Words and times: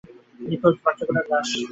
নিখোঁজ 0.39 0.75
বাচ্চাগুলোর 0.83 1.25
লাশ। 1.31 1.49